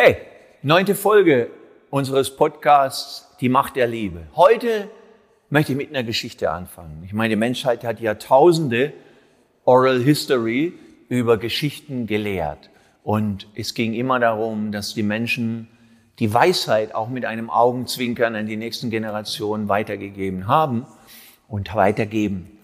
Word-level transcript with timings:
Hey, 0.00 0.18
neunte 0.62 0.94
Folge 0.94 1.50
unseres 1.90 2.36
Podcasts 2.36 3.34
Die 3.40 3.48
Macht 3.48 3.74
der 3.74 3.88
Liebe. 3.88 4.28
Heute 4.36 4.88
möchte 5.50 5.72
ich 5.72 5.76
mit 5.76 5.88
einer 5.88 6.04
Geschichte 6.04 6.52
anfangen. 6.52 7.02
Ich 7.04 7.12
meine, 7.12 7.30
die 7.30 7.36
Menschheit 7.36 7.82
hat 7.82 7.98
Jahrtausende 7.98 8.92
Oral 9.64 10.00
History 10.00 10.72
über 11.08 11.36
Geschichten 11.36 12.06
gelehrt. 12.06 12.70
Und 13.02 13.48
es 13.56 13.74
ging 13.74 13.92
immer 13.92 14.20
darum, 14.20 14.70
dass 14.70 14.94
die 14.94 15.02
Menschen 15.02 15.66
die 16.20 16.32
Weisheit 16.32 16.94
auch 16.94 17.08
mit 17.08 17.24
einem 17.24 17.50
Augenzwinkern 17.50 18.36
an 18.36 18.46
die 18.46 18.56
nächsten 18.56 18.90
Generationen 18.90 19.68
weitergegeben 19.68 20.46
haben 20.46 20.86
und 21.48 21.74
weitergeben. 21.74 22.56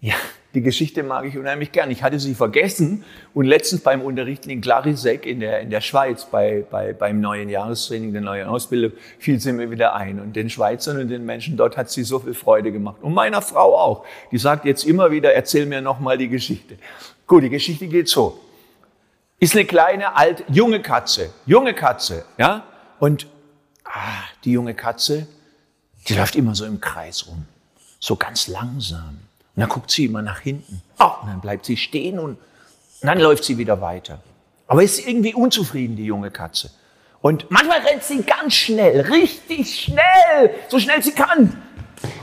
Ja, 0.00 0.16
die 0.54 0.60
Geschichte 0.60 1.02
mag 1.02 1.24
ich 1.24 1.38
unheimlich 1.38 1.72
gern. 1.72 1.90
Ich 1.90 2.02
hatte 2.02 2.18
sie 2.18 2.34
vergessen 2.34 3.04
und 3.32 3.46
letztens 3.46 3.80
beim 3.80 4.02
Unterrichten 4.02 4.50
in 4.50 4.60
Clarisek 4.60 5.24
in 5.24 5.40
der, 5.40 5.60
in 5.60 5.70
der 5.70 5.80
Schweiz 5.80 6.26
bei, 6.26 6.64
bei, 6.70 6.92
beim 6.92 7.20
neuen 7.20 7.48
Jahrestraining, 7.48 8.12
der 8.12 8.20
neuen 8.20 8.46
Ausbildung, 8.46 8.92
fiel 9.18 9.40
sie 9.40 9.52
mir 9.52 9.70
wieder 9.70 9.94
ein. 9.94 10.20
Und 10.20 10.36
den 10.36 10.50
Schweizern 10.50 10.98
und 11.00 11.08
den 11.08 11.24
Menschen 11.24 11.56
dort 11.56 11.76
hat 11.78 11.90
sie 11.90 12.02
so 12.04 12.18
viel 12.18 12.34
Freude 12.34 12.70
gemacht. 12.70 12.96
Und 13.00 13.14
meiner 13.14 13.40
Frau 13.40 13.78
auch. 13.78 14.04
Die 14.30 14.38
sagt 14.38 14.66
jetzt 14.66 14.84
immer 14.84 15.10
wieder, 15.10 15.32
erzähl 15.32 15.64
mir 15.64 15.80
nochmal 15.80 16.18
die 16.18 16.28
Geschichte. 16.28 16.76
Gut, 17.26 17.44
die 17.44 17.50
Geschichte 17.50 17.86
geht 17.86 18.08
so. 18.08 18.38
Ist 19.38 19.54
eine 19.54 19.64
kleine, 19.64 20.14
alte, 20.14 20.44
junge 20.48 20.82
Katze. 20.82 21.30
Junge 21.46 21.72
Katze, 21.72 22.24
ja? 22.36 22.64
Und 23.00 23.26
ah, 23.84 24.22
die 24.44 24.52
junge 24.52 24.74
Katze, 24.74 25.26
die 26.06 26.14
läuft 26.14 26.36
immer 26.36 26.54
so 26.54 26.66
im 26.66 26.80
Kreis 26.80 27.26
rum. 27.26 27.46
So 27.98 28.16
ganz 28.16 28.48
langsam. 28.48 29.18
Und 29.54 29.60
dann 29.60 29.68
guckt 29.68 29.90
sie 29.90 30.06
immer 30.06 30.22
nach 30.22 30.40
hinten. 30.40 30.82
Oh, 30.98 31.10
und 31.22 31.28
dann 31.28 31.40
bleibt 31.40 31.66
sie 31.66 31.76
stehen 31.76 32.18
und, 32.18 32.38
dann 33.02 33.18
läuft 33.18 33.44
sie 33.44 33.58
wieder 33.58 33.80
weiter. 33.80 34.22
Aber 34.66 34.82
ist 34.82 35.06
irgendwie 35.06 35.34
unzufrieden, 35.34 35.96
die 35.96 36.04
junge 36.04 36.30
Katze. 36.30 36.70
Und 37.20 37.50
manchmal 37.50 37.80
rennt 37.80 38.02
sie 38.02 38.22
ganz 38.22 38.54
schnell, 38.54 39.00
richtig 39.00 39.80
schnell, 39.80 40.54
so 40.68 40.78
schnell 40.78 41.02
sie 41.02 41.12
kann. 41.12 41.60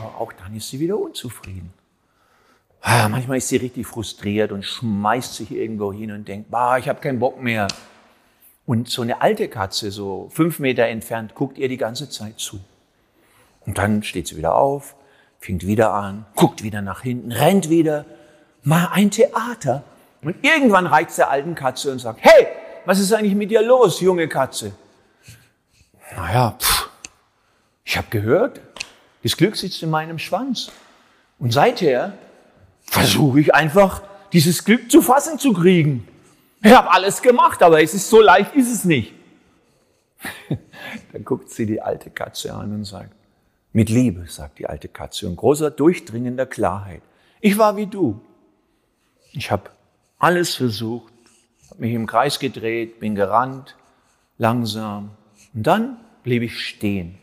Aber 0.02 0.21
auch 0.21 0.33
dann 0.33 0.55
ist 0.55 0.69
sie 0.69 0.80
wieder 0.80 0.97
unzufrieden. 0.97 1.73
Ah, 2.81 3.09
manchmal 3.09 3.38
ist 3.38 3.49
sie 3.49 3.58
richtig 3.58 3.86
frustriert 3.86 4.52
und 4.52 4.64
schmeißt 4.64 5.36
sich 5.36 5.52
irgendwo 5.52 5.91
hin 5.91 6.11
und 6.11 6.27
denkt, 6.27 6.49
bah, 6.49 6.77
ich 6.77 6.88
habe 6.88 7.02
keinen 7.02 7.19
Bock 7.19 7.41
mehr. 7.41 7.67
Und 8.66 8.89
so 8.89 9.02
eine 9.02 9.21
alte 9.21 9.49
Katze, 9.49 9.91
so 9.91 10.30
fünf 10.31 10.59
Meter 10.59 10.86
entfernt, 10.86 11.36
guckt 11.36 11.58
ihr 11.58 11.67
die 11.67 11.77
ganze 11.77 12.09
Zeit 12.09 12.39
zu. 12.39 12.59
Und 13.66 13.77
dann 13.77 14.03
steht 14.03 14.27
sie 14.27 14.38
wieder 14.38 14.55
auf, 14.55 14.95
fängt 15.39 15.65
wieder 15.65 15.93
an, 15.93 16.25
guckt 16.35 16.63
wieder 16.63 16.81
nach 16.81 17.01
hinten, 17.01 17.31
rennt 17.31 17.69
wieder. 17.69 18.05
Mal 18.63 18.89
ein 18.91 19.09
Theater. 19.09 19.83
Und 20.21 20.43
irgendwann 20.43 20.85
reicht 20.85 21.17
der 21.17 21.29
alten 21.29 21.55
Katze 21.55 21.91
und 21.91 21.99
sagt, 21.99 22.19
hey, 22.21 22.47
was 22.85 22.99
ist 22.99 23.13
eigentlich 23.13 23.35
mit 23.35 23.51
dir 23.51 23.61
los, 23.61 24.01
junge 24.01 24.27
Katze? 24.27 24.73
Naja, 26.15 26.55
pff, 26.59 26.89
ich 27.85 27.97
habe 27.97 28.07
gehört, 28.09 28.59
das 29.23 29.37
Glück 29.37 29.55
sitzt 29.55 29.81
in 29.81 29.89
meinem 29.89 30.19
Schwanz. 30.19 30.71
Und 31.39 31.53
seither 31.53 32.13
versuche 32.81 33.39
ich 33.39 33.53
einfach, 33.53 34.01
dieses 34.33 34.63
Glück 34.63 34.91
zu 34.91 35.01
fassen 35.01 35.39
zu 35.39 35.53
kriegen. 35.53 36.07
Ich 36.61 36.73
habe 36.73 36.91
alles 36.91 37.21
gemacht, 37.21 37.63
aber 37.63 37.81
es 37.81 37.93
ist 37.93 38.09
so 38.09 38.21
leicht 38.21 38.53
ist 38.55 38.71
es 38.71 38.83
nicht. 38.83 39.13
Dann 41.13 41.23
guckt 41.23 41.49
sie 41.49 41.65
die 41.65 41.81
alte 41.81 42.09
Katze 42.09 42.53
an 42.53 42.73
und 42.73 42.83
sagt, 42.83 43.13
mit 43.71 43.89
Liebe, 43.89 44.25
sagt 44.27 44.59
die 44.59 44.67
alte 44.67 44.87
Katze 44.87 45.27
und 45.27 45.35
großer 45.35 45.71
durchdringender 45.71 46.45
Klarheit. 46.45 47.01
Ich 47.41 47.57
war 47.57 47.77
wie 47.77 47.85
du. 47.85 48.21
Ich 49.31 49.51
habe 49.51 49.69
alles 50.17 50.55
versucht, 50.55 51.13
habe 51.69 51.81
mich 51.81 51.93
im 51.93 52.07
Kreis 52.07 52.39
gedreht, 52.39 52.99
bin 52.99 53.15
gerannt, 53.15 53.75
langsam. 54.37 55.11
Und 55.53 55.63
dann 55.67 55.97
blieb 56.23 56.43
ich 56.43 56.59
stehen, 56.59 57.17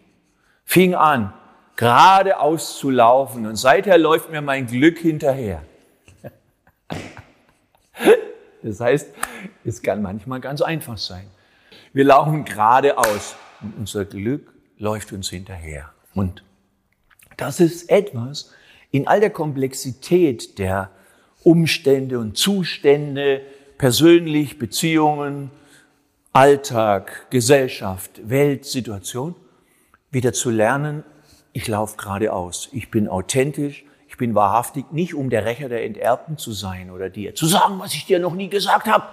fing 0.65 0.95
an, 0.95 1.33
geradeaus 1.75 2.79
zu 2.79 2.91
laufen 2.91 3.47
und 3.47 3.57
seither 3.57 3.99
läuft 3.99 4.31
mir 4.31 4.43
mein 4.43 4.67
Glück 4.67 4.99
hinterher. 4.99 5.63
Das 8.63 8.81
heißt, 8.81 9.15
es 9.65 9.81
kann 9.81 10.03
manchmal 10.03 10.41
ganz 10.41 10.61
einfach 10.61 10.99
sein. 10.99 11.29
Wir 11.93 12.05
laufen 12.05 12.45
geradeaus 12.45 13.37
und 13.61 13.77
unser 13.79 14.05
Glück 14.05 14.53
läuft 14.77 15.13
uns 15.13 15.29
hinterher. 15.29 15.93
Und 16.17 16.43
das 17.37 17.61
ist 17.61 17.91
etwas 17.91 18.51
in 18.91 19.07
all 19.07 19.21
der 19.21 19.31
Komplexität 19.31 20.59
der 20.59 20.91
Umstände 21.45 22.19
und 22.19 22.37
Zustände, 22.37 23.43
persönlich, 23.79 24.59
Beziehungen, 24.59 25.51
Alltag, 26.33 27.31
Gesellschaft, 27.31 28.29
Weltsituation, 28.29 29.35
wieder 30.11 30.33
zu 30.33 30.51
lernen, 30.51 31.05
ich 31.53 31.69
laufe 31.69 31.97
geradeaus, 31.97 32.71
ich 32.73 32.91
bin 32.91 33.09
authentisch, 33.09 33.85
ich 34.09 34.17
bin 34.17 34.35
wahrhaftig, 34.35 34.93
nicht 34.93 35.15
um 35.15 35.29
der 35.29 35.45
Rächer 35.45 35.69
der 35.69 35.85
Enterbten 35.85 36.39
zu 36.39 36.53
sein 36.53 36.91
oder 36.91 37.11
dir 37.11 37.35
zu 37.35 37.47
sagen, 37.47 37.79
was 37.79 37.95
ich 37.95 38.07
dir 38.07 38.19
noch 38.19 38.35
nie 38.35 38.49
gesagt 38.49 38.87
habe, 38.87 39.07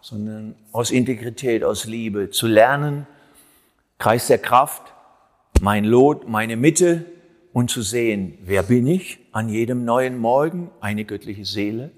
sondern 0.00 0.54
aus 0.70 0.92
Integrität, 0.92 1.64
aus 1.64 1.84
Liebe 1.84 2.30
zu 2.30 2.46
lernen, 2.46 3.06
Kreis 3.98 4.28
der 4.28 4.38
Kraft, 4.38 4.94
mein 5.60 5.84
Lot, 5.84 6.28
meine 6.28 6.56
Mitte 6.56 7.04
und 7.52 7.70
zu 7.70 7.82
sehen, 7.82 8.38
wer 8.42 8.62
bin 8.62 8.86
ich 8.86 9.18
an 9.32 9.48
jedem 9.48 9.84
neuen 9.84 10.18
Morgen, 10.18 10.70
eine 10.80 11.04
göttliche 11.04 11.44
Seele 11.44 11.90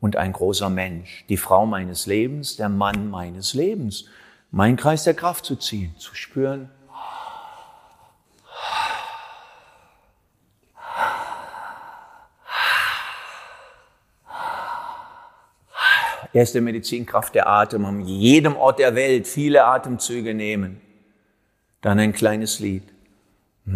und 0.00 0.16
ein 0.16 0.32
großer 0.32 0.68
Mensch, 0.68 1.24
die 1.28 1.36
Frau 1.36 1.66
meines 1.66 2.06
Lebens, 2.06 2.56
der 2.56 2.68
Mann 2.68 3.10
meines 3.10 3.54
Lebens, 3.54 4.06
mein 4.50 4.76
Kreis 4.76 5.04
der 5.04 5.14
Kraft 5.14 5.44
zu 5.44 5.56
ziehen, 5.56 5.94
zu 5.98 6.14
spüren, 6.14 6.70
Erste 16.32 16.60
Medizinkraft 16.60 17.34
der 17.34 17.48
Atem, 17.48 17.86
an 17.86 18.00
jedem 18.00 18.56
Ort 18.56 18.78
der 18.78 18.94
Welt 18.94 19.26
viele 19.26 19.64
Atemzüge 19.64 20.34
nehmen. 20.34 20.82
Dann 21.80 21.98
ein 21.98 22.12
kleines 22.12 22.60
Lied. 22.60 22.82
Das 23.66 23.74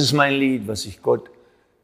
ist 0.00 0.12
mein 0.12 0.34
Lied, 0.34 0.68
was 0.68 0.86
ich 0.86 1.02
Gott 1.02 1.33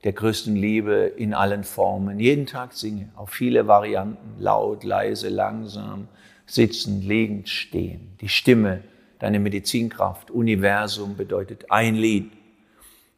der 0.04 0.12
größten 0.12 0.56
Liebe 0.56 1.12
in 1.16 1.34
allen 1.34 1.64
Formen 1.64 2.18
jeden 2.18 2.46
Tag 2.46 2.72
singe, 2.72 3.10
auf 3.16 3.30
viele 3.30 3.66
Varianten, 3.66 4.40
laut, 4.40 4.82
leise, 4.82 5.28
langsam, 5.28 6.08
sitzend, 6.46 7.04
liegend, 7.04 7.48
stehen. 7.48 8.16
Die 8.20 8.28
Stimme, 8.28 8.82
deine 9.18 9.38
Medizinkraft, 9.38 10.30
Universum 10.30 11.16
bedeutet 11.16 11.70
ein 11.70 11.96
Lied. 11.96 12.32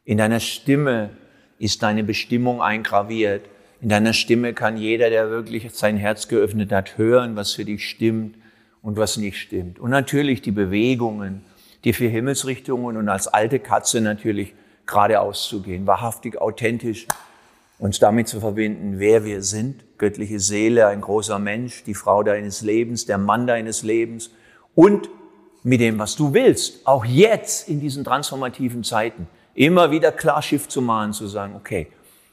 In 0.03 0.17
deiner 0.17 0.41
Stimme 0.41 1.11
ist 1.57 1.81
deine 1.81 2.03
Bestimmung 2.03 2.61
eingraviert. 2.61 3.45
In 3.79 3.87
deiner 3.87 4.11
Stimme 4.11 4.53
kann 4.53 4.75
jeder, 4.75 5.09
der 5.09 5.29
wirklich 5.29 5.71
sein 5.71 5.95
Herz 5.95 6.27
geöffnet 6.27 6.71
hat, 6.73 6.97
hören, 6.97 7.37
was 7.37 7.53
für 7.53 7.63
dich 7.63 7.87
stimmt 7.87 8.35
und 8.81 8.97
was 8.97 9.15
nicht 9.15 9.37
stimmt. 9.37 9.79
Und 9.79 9.89
natürlich 9.89 10.41
die 10.41 10.51
Bewegungen, 10.51 11.45
die 11.85 11.93
vier 11.93 12.09
Himmelsrichtungen 12.09 12.97
und 12.97 13.07
als 13.07 13.27
alte 13.27 13.59
Katze 13.59 14.01
natürlich 14.01 14.53
geradeaus 14.85 15.47
zu 15.47 15.61
gehen, 15.61 15.87
wahrhaftig 15.87 16.39
authentisch 16.39 17.07
uns 17.79 17.99
damit 17.99 18.27
zu 18.27 18.39
verbinden, 18.39 18.99
wer 18.99 19.25
wir 19.25 19.41
sind, 19.41 19.83
göttliche 19.97 20.39
Seele, 20.39 20.87
ein 20.87 21.01
großer 21.01 21.39
Mensch, 21.39 21.83
die 21.83 21.93
Frau 21.93 22.23
deines 22.23 22.61
Lebens, 22.61 23.05
der 23.05 23.17
Mann 23.17 23.47
deines 23.47 23.83
Lebens. 23.83 24.31
Und 24.75 25.09
mit 25.63 25.81
dem, 25.81 25.99
was 25.99 26.15
du 26.15 26.33
willst, 26.33 26.85
auch 26.87 27.05
jetzt 27.05 27.67
in 27.67 27.79
diesen 27.79 28.03
transformativen 28.03 28.83
Zeiten, 28.83 29.27
immer 29.53 29.91
wieder 29.91 30.11
klar 30.11 30.41
Schiff 30.41 30.67
zu 30.67 30.81
machen, 30.81 31.13
zu 31.13 31.27
sagen, 31.27 31.55
okay, 31.55 31.87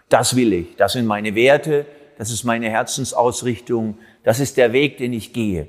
das 0.09 0.37
will 0.37 0.53
ich, 0.53 0.77
das 0.77 0.93
sind 0.93 1.07
meine 1.07 1.35
Werte, 1.35 1.87
das 2.19 2.31
ist 2.31 2.45
meine 2.45 2.69
Herzensausrichtung, 2.69 3.99
das 4.25 4.41
ist 4.41 4.57
der 4.57 4.73
Weg, 4.73 4.99
den 4.99 5.13
ich 5.13 5.33
gehe. 5.33 5.69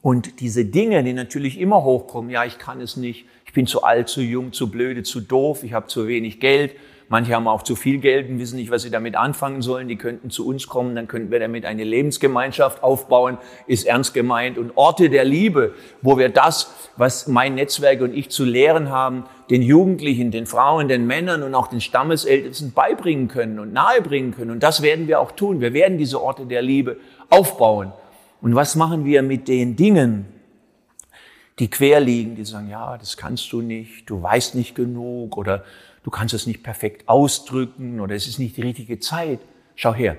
Und 0.00 0.40
diese 0.40 0.64
Dinge, 0.64 1.04
die 1.04 1.12
natürlich 1.12 1.60
immer 1.60 1.84
hochkommen, 1.84 2.30
ja, 2.30 2.44
ich 2.44 2.58
kann 2.58 2.80
es 2.80 2.96
nicht, 2.96 3.26
ich 3.52 3.54
bin 3.54 3.66
zu 3.66 3.82
alt, 3.82 4.08
zu 4.08 4.22
jung, 4.22 4.54
zu 4.54 4.70
blöde, 4.70 5.02
zu 5.02 5.20
doof, 5.20 5.62
ich 5.62 5.74
habe 5.74 5.86
zu 5.86 6.08
wenig 6.08 6.40
Geld, 6.40 6.74
Manche 7.12 7.34
haben 7.34 7.46
auch 7.46 7.62
zu 7.62 7.76
viel 7.76 7.98
Geld 7.98 8.30
und 8.30 8.38
wissen 8.38 8.56
nicht, 8.56 8.70
was 8.70 8.84
sie 8.84 8.90
damit 8.90 9.16
anfangen 9.16 9.60
sollen. 9.60 9.86
Die 9.86 9.96
könnten 9.96 10.30
zu 10.30 10.46
uns 10.46 10.66
kommen, 10.66 10.94
dann 10.94 11.08
könnten 11.08 11.30
wir 11.30 11.40
damit 11.40 11.66
eine 11.66 11.84
Lebensgemeinschaft 11.84 12.82
aufbauen, 12.82 13.36
ist 13.66 13.84
ernst 13.84 14.14
gemeint. 14.14 14.56
Und 14.56 14.78
Orte 14.78 15.10
der 15.10 15.26
Liebe, 15.26 15.74
wo 16.00 16.16
wir 16.16 16.30
das, 16.30 16.72
was 16.96 17.26
mein 17.26 17.56
Netzwerk 17.56 18.00
und 18.00 18.14
ich 18.14 18.30
zu 18.30 18.46
lehren 18.46 18.88
haben, 18.88 19.24
den 19.50 19.60
Jugendlichen, 19.60 20.30
den 20.30 20.46
Frauen, 20.46 20.88
den 20.88 21.06
Männern 21.06 21.42
und 21.42 21.54
auch 21.54 21.66
den 21.66 21.82
Stammesältesten 21.82 22.72
beibringen 22.72 23.28
können 23.28 23.58
und 23.58 23.74
nahebringen 23.74 24.34
können. 24.34 24.50
Und 24.50 24.62
das 24.62 24.80
werden 24.80 25.06
wir 25.06 25.20
auch 25.20 25.32
tun. 25.32 25.60
Wir 25.60 25.74
werden 25.74 25.98
diese 25.98 26.18
Orte 26.18 26.46
der 26.46 26.62
Liebe 26.62 26.96
aufbauen. 27.28 27.92
Und 28.40 28.54
was 28.54 28.74
machen 28.74 29.04
wir 29.04 29.20
mit 29.20 29.48
den 29.48 29.76
Dingen, 29.76 30.31
die 31.58 31.68
quer 31.68 32.00
liegen, 32.00 32.34
die 32.34 32.44
sagen, 32.44 32.68
ja, 32.68 32.96
das 32.96 33.16
kannst 33.16 33.52
du 33.52 33.60
nicht, 33.60 34.08
du 34.08 34.22
weißt 34.22 34.54
nicht 34.54 34.74
genug 34.74 35.36
oder 35.36 35.64
du 36.02 36.10
kannst 36.10 36.34
es 36.34 36.46
nicht 36.46 36.62
perfekt 36.62 37.08
ausdrücken 37.08 38.00
oder 38.00 38.14
es 38.14 38.26
ist 38.26 38.38
nicht 38.38 38.56
die 38.56 38.62
richtige 38.62 38.98
Zeit. 38.98 39.40
Schau 39.74 39.94
her, 39.94 40.16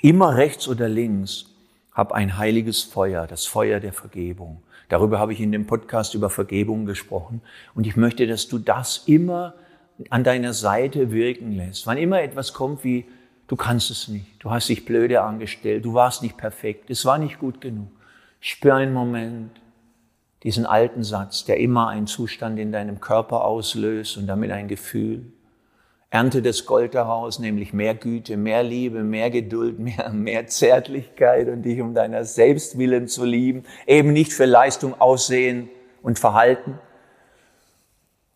immer 0.00 0.36
rechts 0.36 0.68
oder 0.68 0.88
links 0.88 1.46
hab 1.92 2.12
ein 2.12 2.38
heiliges 2.38 2.82
Feuer, 2.82 3.26
das 3.26 3.46
Feuer 3.46 3.80
der 3.80 3.92
Vergebung. 3.92 4.62
Darüber 4.88 5.18
habe 5.18 5.32
ich 5.32 5.40
in 5.40 5.52
dem 5.52 5.66
Podcast 5.66 6.14
über 6.14 6.30
Vergebung 6.30 6.86
gesprochen. 6.86 7.42
Und 7.74 7.86
ich 7.86 7.96
möchte, 7.96 8.26
dass 8.26 8.48
du 8.48 8.58
das 8.58 9.04
immer 9.06 9.54
an 10.10 10.22
deiner 10.22 10.52
Seite 10.52 11.10
wirken 11.10 11.52
lässt. 11.52 11.86
Wann 11.86 11.98
immer 11.98 12.22
etwas 12.22 12.52
kommt 12.52 12.84
wie, 12.84 13.04
du 13.48 13.56
kannst 13.56 13.90
es 13.90 14.08
nicht, 14.08 14.26
du 14.38 14.50
hast 14.50 14.68
dich 14.68 14.84
blöde 14.84 15.22
angestellt, 15.22 15.84
du 15.84 15.94
warst 15.94 16.22
nicht 16.22 16.36
perfekt, 16.36 16.90
es 16.90 17.04
war 17.04 17.18
nicht 17.18 17.38
gut 17.38 17.60
genug. 17.60 17.90
Spür 18.40 18.76
einen 18.76 18.92
Moment 18.92 19.50
diesen 20.42 20.66
alten 20.66 21.02
Satz, 21.02 21.44
der 21.44 21.58
immer 21.58 21.88
einen 21.88 22.06
Zustand 22.06 22.58
in 22.58 22.72
deinem 22.72 23.00
Körper 23.00 23.44
auslöst 23.44 24.16
und 24.16 24.26
damit 24.26 24.50
ein 24.50 24.68
Gefühl. 24.68 25.32
Ernte 26.10 26.40
das 26.40 26.64
Gold 26.64 26.94
daraus, 26.94 27.38
nämlich 27.38 27.74
mehr 27.74 27.94
Güte, 27.94 28.38
mehr 28.38 28.62
Liebe, 28.62 29.02
mehr 29.02 29.30
Geduld, 29.30 29.78
mehr, 29.78 30.10
mehr 30.10 30.46
Zärtlichkeit 30.46 31.48
und 31.48 31.62
dich 31.62 31.80
um 31.80 31.94
deiner 31.94 32.24
Selbstwillen 32.24 33.08
zu 33.08 33.24
lieben, 33.24 33.64
eben 33.86 34.12
nicht 34.12 34.32
für 34.32 34.46
Leistung, 34.46 34.98
Aussehen 35.00 35.68
und 36.02 36.18
Verhalten. 36.18 36.78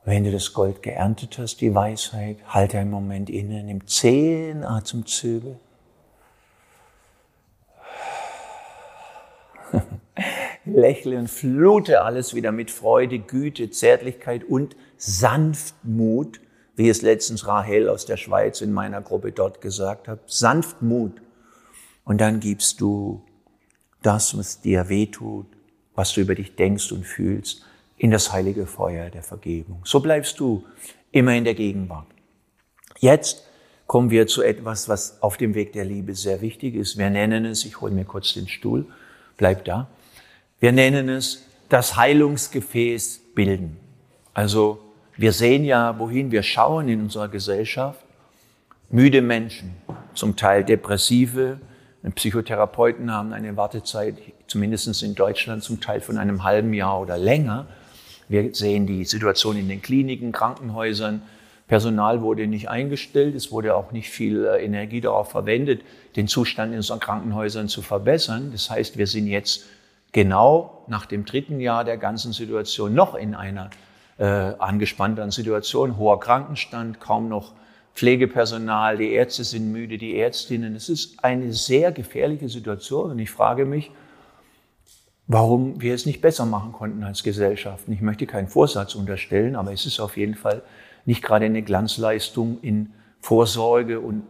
Wenn 0.05 0.25
du 0.25 0.33
das 0.33 0.53
Gold 0.53 0.83
geerntet 0.83 1.39
hast, 1.39 1.61
die 1.61 1.75
Weisheit, 1.75 2.39
halte 2.49 2.79
einen 2.79 2.91
Moment 2.91 3.31
inne, 3.31 3.63
nimm 3.63 3.87
zehn 3.87 4.65
Atemzüge. 4.65 5.57
Lächle 10.75 11.19
und 11.19 11.29
flute 11.29 12.03
alles 12.03 12.35
wieder 12.35 12.53
mit 12.53 12.71
Freude, 12.71 13.19
Güte, 13.19 13.71
Zärtlichkeit 13.71 14.45
und 14.45 14.77
Sanftmut 14.97 16.41
wie 16.75 16.89
es 16.89 17.03
letztens 17.03 17.47
Rahel 17.47 17.89
aus 17.89 18.07
der 18.07 18.17
Schweiz 18.17 18.61
in 18.61 18.73
meiner 18.73 19.03
Gruppe 19.03 19.33
dort 19.33 19.61
gesagt 19.61 20.09
hat, 20.09 20.21
Sanftmut. 20.27 21.21
Und 22.05 22.21
dann 22.21 22.41
gibst 22.41 22.81
du 22.81 23.23
das, 24.03 24.37
was 24.37 24.61
dir 24.61 24.89
wehtut, 24.89 25.47
was 25.95 26.13
du 26.13 26.23
über 26.23 26.35
dich 26.35 26.57
denkst 26.57 26.91
und 26.93 27.07
fühlst, 27.07 27.65
in 27.99 28.11
das 28.11 28.33
heilige 28.33 28.67
Feuer 28.67 29.11
der 29.11 29.23
Vergebung. 29.23 29.83
So 29.85 30.01
bleibst 30.01 30.41
du 30.41 30.65
immer 31.13 31.35
in 31.35 31.45
der 31.45 31.55
Gegenwart. 31.55 32.07
Jetzt 32.99 33.47
kommen 33.87 34.11
wir 34.11 34.27
zu 34.27 34.43
etwas, 34.43 34.89
was 34.89 35.23
auf 35.23 35.37
dem 35.37 35.55
Weg 35.55 35.73
der 35.75 35.85
Liebe 35.85 36.15
sehr 36.15 36.41
wichtig 36.41 36.75
ist. 36.75 36.97
Wir 36.97 37.11
nennen 37.11 37.45
es, 37.45 37.65
ich 37.65 37.81
hole 37.81 37.93
mir 37.93 38.05
kurz 38.05 38.33
den 38.33 38.49
Stuhl, 38.49 38.87
bleib 39.37 39.65
da. 39.67 39.89
Wir 40.63 40.71
nennen 40.71 41.09
es 41.09 41.43
das 41.69 41.97
Heilungsgefäß 41.97 43.33
bilden. 43.35 43.79
Also 44.33 44.79
wir 45.17 45.33
sehen 45.33 45.65
ja, 45.65 45.99
wohin 45.99 46.31
wir 46.31 46.45
schauen 46.45 46.89
in 46.89 47.01
unserer 47.01 47.27
Gesellschaft. 47.27 47.99
Müde 48.89 49.23
Menschen, 49.23 49.75
zum 50.15 50.37
Teil 50.37 50.63
Depressive. 50.63 51.59
Psychotherapeuten 52.15 53.11
haben 53.13 53.33
eine 53.33 53.57
Wartezeit, 53.57 54.19
zumindest 54.47 55.03
in 55.03 55.17
Deutschland, 55.17 55.65
zum 55.65 55.81
Teil 55.81 56.01
von 56.01 56.17
einem 56.17 56.45
halben 56.45 56.73
Jahr 56.75 57.01
oder 57.01 57.19
länger. 57.19 57.67
Wir 58.29 58.55
sehen 58.55 58.87
die 58.87 59.05
Situation 59.05 59.57
in 59.57 59.69
den 59.69 59.83
Kliniken, 59.83 60.31
Krankenhäusern. 60.31 61.23
Personal 61.67 62.23
wurde 62.23 62.47
nicht 62.47 62.69
eingestellt. 62.69 63.35
Es 63.35 63.51
wurde 63.51 63.75
auch 63.75 63.91
nicht 63.91 64.11
viel 64.11 64.45
äh, 64.45 64.65
Energie 64.65 65.01
darauf 65.01 65.33
verwendet, 65.33 65.81
den 66.15 66.29
Zustand 66.29 66.71
in 66.71 66.77
unseren 66.77 67.01
Krankenhäusern 67.01 67.67
zu 67.67 67.83
verbessern. 67.83 68.51
Das 68.53 68.71
heißt, 68.71 68.97
wir 68.97 69.09
sind 69.09 69.27
jetzt 69.27 69.65
genau 70.13 70.85
nach 70.87 71.07
dem 71.07 71.25
dritten 71.25 71.61
Jahr 71.61 71.85
der 71.85 71.97
ganzen 71.97 72.33
Situation 72.33 72.95
noch 72.95 73.15
in 73.15 73.35
einer 73.35 73.71
äh, 74.19 74.25
angespannten 74.25 75.31
Situation, 75.31 75.97
hoher 75.97 76.21
Krankenstand, 76.21 77.01
kaum 77.01 77.29
noch 77.29 77.53
Pflegepersonal, 77.95 78.97
die 78.97 79.13
Ärzte 79.13 79.45
sind 79.45 79.71
müde, 79.71 79.99
die 79.99 80.17
Ärztinnen. 80.17 80.75
Es 80.75 80.89
ist 80.89 81.23
eine 81.25 81.53
sehr 81.53 81.93
gefährliche 81.93 82.49
Situation 82.49 83.11
und 83.11 83.19
ich 83.19 83.31
frage 83.31 83.67
mich, 83.67 83.91
warum 85.27 85.81
wir 85.81 85.95
es 85.95 86.07
nicht 86.07 86.21
besser 86.21 86.47
machen 86.47 86.73
konnten 86.73 87.05
als 87.05 87.23
Gesellschaft. 87.23 87.85
Ich 87.89 88.01
möchte 88.01 88.27
keinen 88.27 88.49
Vorsatz 88.49 88.95
unterstellen, 88.95 89.57
aber 89.57 89.73
es 89.73 89.87
ist 89.87 90.01
auf 90.01 90.17
jeden 90.17 90.35
Fall 90.35 90.63
nicht 91.05 91.23
gerade 91.23 91.47
eine 91.47 91.63
Glanzleistung 91.63 92.59
in 92.63 92.93
Vorsorge 93.21 94.01
und, 94.01 94.25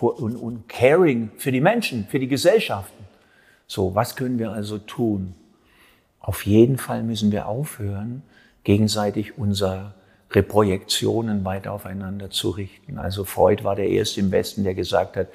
und, 0.00 0.36
und 0.36 0.68
Caring 0.68 1.30
für 1.36 1.52
die 1.52 1.60
Menschen, 1.60 2.06
für 2.08 2.18
die 2.18 2.28
Gesellschaften. 2.28 3.04
So, 3.74 3.94
was 3.94 4.16
können 4.16 4.38
wir 4.38 4.52
also 4.52 4.76
tun? 4.76 5.34
Auf 6.20 6.44
jeden 6.44 6.76
Fall 6.76 7.02
müssen 7.02 7.32
wir 7.32 7.46
aufhören, 7.46 8.22
gegenseitig 8.64 9.38
unsere 9.38 9.94
Projektionen 10.28 11.42
weiter 11.46 11.72
aufeinander 11.72 12.28
zu 12.28 12.50
richten. 12.50 12.98
Also 12.98 13.24
Freud 13.24 13.64
war 13.64 13.74
der 13.74 13.88
Erste 13.88 14.20
im 14.20 14.30
Westen, 14.30 14.62
der 14.62 14.74
gesagt 14.74 15.16
hat, 15.16 15.28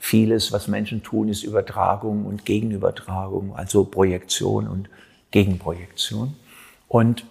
vieles, 0.00 0.50
was 0.50 0.66
Menschen 0.66 1.04
tun, 1.04 1.28
ist 1.28 1.44
Übertragung 1.44 2.26
und 2.26 2.44
Gegenübertragung, 2.44 3.54
also 3.54 3.84
Projektion 3.84 4.66
und 4.66 4.90
Gegenprojektion. 5.30 6.34
Und 6.88 7.24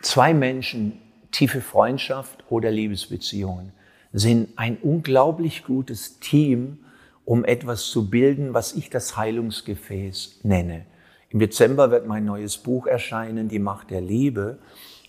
zwei 0.00 0.34
Menschen, 0.34 0.98
tiefe 1.30 1.60
Freundschaft 1.60 2.42
oder 2.50 2.72
Liebesbeziehungen, 2.72 3.72
sind 4.12 4.58
ein 4.58 4.76
unglaublich 4.82 5.62
gutes 5.64 6.18
Team, 6.18 6.78
um 7.24 7.44
etwas 7.44 7.86
zu 7.86 8.10
bilden, 8.10 8.54
was 8.54 8.74
ich 8.74 8.90
das 8.90 9.16
Heilungsgefäß 9.16 10.40
nenne. 10.42 10.86
Im 11.30 11.38
Dezember 11.38 11.90
wird 11.90 12.06
mein 12.06 12.24
neues 12.24 12.58
Buch 12.58 12.86
erscheinen, 12.86 13.48
Die 13.48 13.58
Macht 13.58 13.90
der 13.90 14.00
Liebe. 14.00 14.58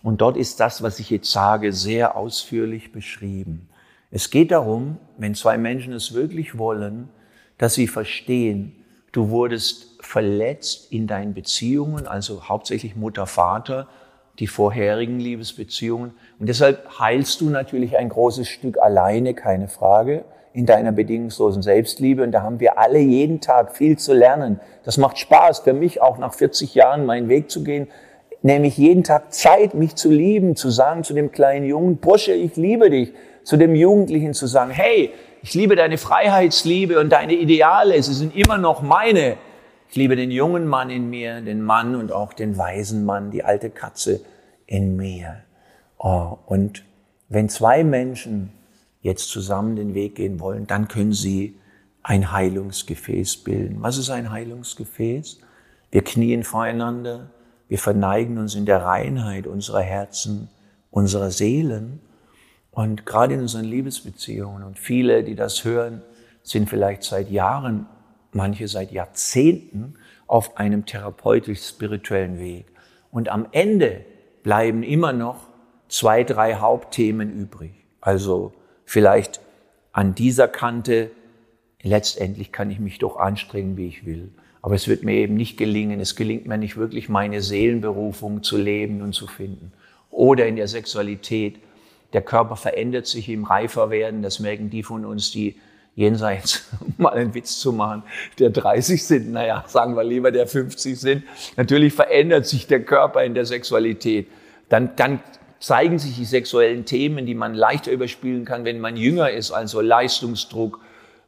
Und 0.04 0.22
dort 0.22 0.38
ist 0.38 0.60
das, 0.60 0.82
was 0.84 1.00
ich 1.00 1.10
jetzt 1.10 1.32
sage, 1.32 1.74
sehr 1.74 2.16
ausführlich 2.16 2.92
beschrieben. 2.92 3.68
Es 4.12 4.30
geht 4.30 4.52
darum, 4.52 4.98
wenn 5.18 5.34
zwei 5.34 5.58
Menschen 5.58 5.94
es 5.94 6.14
wirklich 6.14 6.58
wollen, 6.58 7.10
dass 7.58 7.74
sie 7.74 7.88
verstehen, 7.88 8.76
du 9.12 9.30
wurdest 9.30 9.98
verletzt 10.02 10.92
in 10.92 11.08
deinen 11.08 11.34
Beziehungen, 11.34 12.08
also 12.08 12.48
hauptsächlich 12.48 12.96
Mutter, 12.96 13.26
Vater, 13.26 13.88
die 14.40 14.48
vorherigen 14.48 15.20
Liebesbeziehungen. 15.20 16.12
Und 16.40 16.48
deshalb 16.48 17.00
heilst 17.00 17.42
du 17.42 17.50
natürlich 17.50 17.98
ein 17.98 18.10
großes 18.10 18.48
Stück 18.48 18.78
alleine, 18.78 19.34
keine 19.34 19.68
Frage 19.68 20.26
in 20.54 20.66
deiner 20.66 20.92
bedingungslosen 20.92 21.62
Selbstliebe. 21.62 22.24
Und 22.24 22.32
da 22.32 22.44
haben 22.44 22.60
wir 22.60 22.78
alle 22.78 23.00
jeden 23.00 23.42
Tag 23.42 23.76
viel 23.76 23.98
zu 23.98 24.14
lernen. 24.14 24.60
Das 24.84 24.98
macht 24.98 25.18
Spaß 25.18 25.60
für 25.60 25.74
mich 25.74 26.02
auch 26.02 26.18
nach 26.18 26.34
40 26.34 26.76
Jahren 26.76 27.06
meinen 27.06 27.28
Weg 27.28 27.50
zu 27.50 27.64
gehen. 27.64 27.88
Nämlich 28.44 28.78
jeden 28.78 29.04
Tag 29.04 29.34
Zeit, 29.34 29.74
mich 29.74 29.96
zu 29.96 30.12
lieben, 30.12 30.56
zu 30.56 30.70
sagen 30.70 31.04
zu 31.04 31.14
dem 31.14 31.32
kleinen 31.32 31.66
Jungen, 31.66 31.98
Bursche, 31.98 32.34
ich 32.34 32.56
liebe 32.56 32.90
dich. 32.90 33.14
Zu 33.44 33.58
dem 33.58 33.76
Jugendlichen 33.76 34.34
zu 34.34 34.48
sagen, 34.48 34.72
hey, 34.72 35.12
ich 35.42 35.54
liebe 35.54 35.76
deine 35.76 35.98
Freiheitsliebe 35.98 37.00
und 37.00 37.10
deine 37.10 37.34
Ideale. 37.34 38.02
Sie 38.02 38.14
sind 38.14 38.36
immer 38.36 38.58
noch 38.58 38.82
meine. 38.82 39.36
Ich 39.90 39.98
liebe 39.98 40.16
den 40.16 40.32
jungen 40.32 40.66
Mann 40.66 40.90
in 40.90 41.10
mir, 41.10 41.42
den 41.42 41.62
Mann 41.62 41.96
und 41.96 42.12
auch 42.12 42.32
den 42.32 42.58
weisen 42.58 43.04
Mann, 43.04 43.32
die 43.32 43.44
alte 43.44 43.70
Katze 43.70 44.22
in 44.66 44.96
mir. 44.96 45.36
Oh, 45.98 46.38
und 46.46 46.84
wenn 47.30 47.50
zwei 47.50 47.84
Menschen 47.84 48.54
jetzt 49.04 49.30
zusammen 49.30 49.76
den 49.76 49.94
Weg 49.94 50.16
gehen 50.16 50.40
wollen, 50.40 50.66
dann 50.66 50.88
können 50.88 51.14
sie 51.14 51.60
ein 52.02 52.32
Heilungsgefäß 52.32 53.38
bilden. 53.38 53.82
Was 53.82 53.98
ist 53.98 54.10
ein 54.10 54.32
Heilungsgefäß? 54.32 55.40
Wir 55.92 56.04
knien 56.04 56.44
voreinander, 56.44 57.30
wir 57.68 57.78
verneigen 57.78 58.38
uns 58.38 58.56
in 58.56 58.66
der 58.66 58.84
Reinheit 58.84 59.46
unserer 59.46 59.82
Herzen, 59.82 60.50
unserer 60.90 61.32
Seelen 61.32 62.00
und 62.72 63.06
gerade 63.06 63.36
in 63.36 63.42
unseren 63.42 63.66
Liebesbeziehungen. 63.66 64.64
Und 64.64 64.80
viele, 64.80 65.24
die 65.24 65.36
das 65.36 65.64
hören, 65.64 66.02
sind 66.42 66.70
vielleicht 66.70 67.04
seit 67.04 67.30
Jahren, 67.30 67.86
manche 68.32 68.68
seit 68.68 68.92
Jahrzehnten 68.92 69.96
auf 70.28 70.58
einem 70.58 70.86
therapeutisch-spirituellen 70.86 72.40
Weg. 72.40 72.66
Und 73.12 73.30
am 73.30 73.48
Ende 73.52 74.06
bleiben 74.44 74.82
immer 74.82 75.14
noch 75.14 75.48
zwei, 75.88 76.24
drei 76.24 76.56
Hauptthemen 76.56 77.32
übrig. 77.32 77.74
Also 78.02 78.54
vielleicht 78.86 79.42
an 79.92 80.16
dieser 80.16 80.48
Kante, 80.48 81.12
letztendlich 81.82 82.52
kann 82.52 82.72
ich 82.72 82.80
mich 82.80 83.00
doch 83.00 83.18
anstrengen, 83.18 83.78
wie 83.78 83.88
ich 83.88 84.06
will. 84.06 84.32
Aber 84.62 84.76
es 84.76 84.88
wird 84.88 85.04
mir 85.04 85.16
eben 85.16 85.36
nicht 85.36 85.58
gelingen. 85.58 86.00
Es 86.00 86.16
gelingt 86.16 86.48
mir 86.48 86.58
nicht 86.58 86.78
wirklich, 86.78 87.10
meine 87.10 87.42
Seelenberufung 87.42 88.44
zu 88.44 88.58
leben 88.58 89.02
und 89.02 89.14
zu 89.14 89.28
finden. 89.28 89.74
Oder 90.10 90.48
in 90.48 90.56
der 90.56 90.68
Sexualität 90.68 91.58
der 92.14 92.22
Körper 92.22 92.56
verändert 92.56 93.08
sich 93.08 93.28
im 93.30 93.44
Reiferwerden. 93.44 94.22
Das 94.22 94.40
merken 94.40 94.70
die 94.70 94.84
von 94.84 95.04
uns, 95.06 95.32
die 95.32 95.56
jenseits, 95.96 96.70
mal 96.98 97.12
einen 97.12 97.34
Witz 97.34 97.60
zu 97.60 97.74
machen, 97.74 98.04
der 98.40 98.52
30 98.52 99.04
sind, 99.04 99.32
naja, 99.32 99.64
sagen 99.68 99.96
wir 99.96 100.04
lieber 100.04 100.32
der 100.32 100.48
50 100.48 101.00
sind. 101.00 101.24
Natürlich 101.58 101.94
verändert 101.94 102.46
sich 102.46 102.66
der 102.68 102.84
Körper 102.84 103.24
in 103.24 103.34
der 103.34 103.46
Sexualität. 103.46 104.28
Dann, 104.70 104.96
dann 104.96 105.20
zeigen 105.64 105.98
sich 105.98 106.18
die 106.18 106.26
sexuellen 106.26 106.84
Themen, 106.84 107.26
die 107.26 107.36
man 107.36 107.54
leichter 107.54 107.90
überspielen 107.90 108.44
kann, 108.44 108.66
wenn 108.66 108.82
man 108.82 108.98
jünger 108.98 109.32
ist, 109.32 109.52
also 109.52 109.80
Leistungsdruck. 109.80 110.82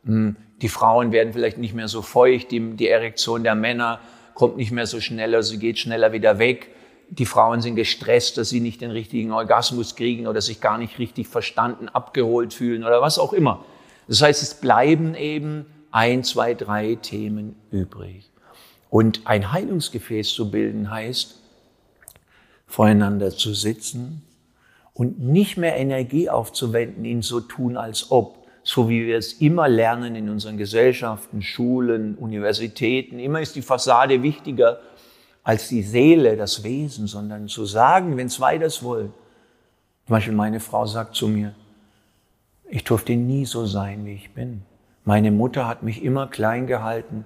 Hm, 0.04 0.36
die 0.62 0.68
Frauen 0.68 1.14
werden 1.14 1.32
vielleicht 1.32 1.58
nicht 1.58 1.74
mehr 1.74 1.88
so 1.88 2.02
feucht, 2.02 2.52
die, 2.52 2.76
die 2.76 2.90
Erektion 2.90 3.44
der 3.44 3.56
Männer 3.56 4.02
kommt 4.34 4.58
nicht 4.58 4.72
mehr 4.72 4.88
so 4.88 5.00
schneller, 5.00 5.42
sie 5.42 5.58
geht 5.58 5.80
schneller 5.80 6.12
wieder 6.12 6.38
weg. 6.38 6.70
Die 7.10 7.26
Frauen 7.26 7.62
sind 7.62 7.78
gestresst, 7.78 8.38
dass 8.38 8.50
sie 8.50 8.60
nicht 8.60 8.82
den 8.82 8.92
richtigen 8.92 9.32
Orgasmus 9.32 9.96
kriegen 9.96 10.28
oder 10.28 10.42
sich 10.42 10.60
gar 10.60 10.78
nicht 10.78 11.00
richtig 11.00 11.30
verstanden, 11.30 11.88
abgeholt 11.88 12.54
fühlen 12.54 12.84
oder 12.84 13.02
was 13.02 13.18
auch 13.18 13.32
immer. 13.32 13.64
Das 14.10 14.22
heißt, 14.22 14.44
es 14.44 14.56
bleiben 14.56 15.16
eben 15.16 15.66
ein, 15.92 16.26
zwei, 16.26 16.56
drei 16.56 16.96
Themen 16.96 17.56
übrig. 17.72 18.30
Und 18.90 19.22
ein 19.28 19.54
Heilungsgefäß 19.54 20.34
zu 20.34 20.52
bilden 20.52 20.92
heißt, 20.92 21.40
voreinander 22.68 23.32
zu 23.32 23.54
sitzen 23.54 24.25
und 24.96 25.20
nicht 25.20 25.58
mehr 25.58 25.76
Energie 25.76 26.30
aufzuwenden 26.30 27.06
in 27.06 27.22
so 27.22 27.42
tun, 27.42 27.78
als 27.78 28.10
ob, 28.12 28.48
so 28.64 28.90
wie 28.90 29.06
wir 29.06 29.18
es 29.18 29.34
immer 29.34 29.68
lernen 29.68 30.16
in 30.16 30.30
unseren 30.30 30.58
Gesellschaften, 30.58 31.42
Schulen, 31.42 32.16
Universitäten, 32.16 33.20
immer 33.20 33.42
ist 33.42 33.56
die 33.56 33.62
Fassade 33.62 34.24
wichtiger 34.24 34.80
als 35.44 35.68
die 35.68 35.84
Seele, 35.84 36.38
das 36.38 36.64
Wesen, 36.64 37.06
sondern 37.06 37.48
zu 37.50 37.66
sagen, 37.66 38.18
wenn 38.18 38.30
zwei 38.30 38.58
das 38.58 38.82
wollen. 38.82 39.14
Zum 40.08 40.14
Beispiel 40.14 40.34
meine 40.34 40.60
Frau 40.60 40.88
sagt 40.88 41.16
zu 41.16 41.28
mir, 41.28 41.54
ich 42.70 42.84
durfte 42.84 43.16
nie 43.16 43.46
so 43.46 43.66
sein, 43.66 44.06
wie 44.06 44.14
ich 44.14 44.34
bin. 44.34 44.64
Meine 45.04 45.30
Mutter 45.30 45.68
hat 45.68 45.84
mich 45.84 46.04
immer 46.04 46.28
klein 46.28 46.68
gehalten 46.68 47.26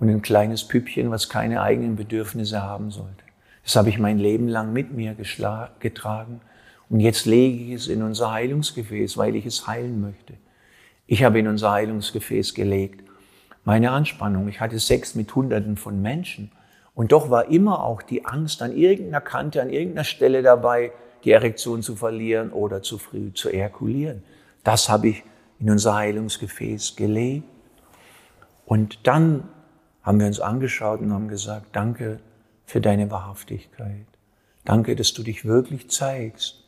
und 0.00 0.10
ein 0.10 0.20
kleines 0.20 0.64
Püppchen, 0.64 1.10
was 1.10 1.28
keine 1.28 1.62
eigenen 1.62 1.96
Bedürfnisse 1.96 2.60
haben 2.62 2.90
sollte. 2.90 3.24
Das 3.62 3.76
habe 3.76 3.88
ich 3.88 3.98
mein 3.98 4.18
Leben 4.18 4.48
lang 4.48 4.72
mit 4.72 4.92
mir 4.92 5.14
getragen. 5.14 6.40
Und 6.88 7.00
jetzt 7.00 7.26
lege 7.26 7.64
ich 7.64 7.72
es 7.72 7.88
in 7.88 8.02
unser 8.02 8.32
Heilungsgefäß, 8.32 9.16
weil 9.16 9.36
ich 9.36 9.46
es 9.46 9.66
heilen 9.66 10.00
möchte. 10.00 10.34
Ich 11.06 11.24
habe 11.24 11.38
in 11.38 11.48
unser 11.48 11.72
Heilungsgefäß 11.72 12.54
gelegt 12.54 13.04
meine 13.64 13.90
Anspannung. 13.90 14.48
Ich 14.48 14.60
hatte 14.60 14.78
Sex 14.78 15.14
mit 15.14 15.34
Hunderten 15.34 15.76
von 15.76 16.00
Menschen. 16.00 16.52
Und 16.94 17.12
doch 17.12 17.30
war 17.30 17.48
immer 17.48 17.82
auch 17.82 18.02
die 18.02 18.24
Angst 18.24 18.62
an 18.62 18.76
irgendeiner 18.76 19.20
Kante, 19.20 19.60
an 19.60 19.70
irgendeiner 19.70 20.04
Stelle 20.04 20.42
dabei, 20.42 20.92
die 21.24 21.32
Erektion 21.32 21.82
zu 21.82 21.96
verlieren 21.96 22.52
oder 22.52 22.82
zu 22.82 22.98
früh 22.98 23.32
zu 23.32 23.48
ejakulieren. 23.48 24.22
Das 24.62 24.88
habe 24.88 25.08
ich 25.08 25.24
in 25.58 25.70
unser 25.70 25.94
Heilungsgefäß 25.94 26.94
gelegt. 26.96 27.48
Und 28.66 29.06
dann 29.06 29.48
haben 30.02 30.20
wir 30.20 30.26
uns 30.26 30.40
angeschaut 30.40 31.00
und 31.00 31.12
haben 31.12 31.28
gesagt, 31.28 31.66
danke 31.72 32.20
für 32.66 32.80
deine 32.80 33.10
Wahrhaftigkeit. 33.10 34.06
Danke, 34.64 34.94
dass 34.96 35.14
du 35.14 35.22
dich 35.22 35.44
wirklich 35.44 35.90
zeigst. 35.90 36.63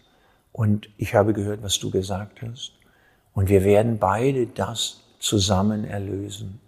Und 0.56 0.88
ich 0.96 1.14
habe 1.14 1.34
gehört, 1.34 1.62
was 1.62 1.78
du 1.78 1.90
gesagt 1.90 2.40
hast. 2.40 2.72
Und 3.34 3.50
wir 3.50 3.62
werden 3.62 3.98
beide 3.98 4.46
das 4.46 5.02
zusammen 5.18 5.84
erlösen. 5.84 6.60